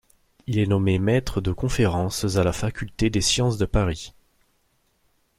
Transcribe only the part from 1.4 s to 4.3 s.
de conférences à la faculté des sciences de Paris.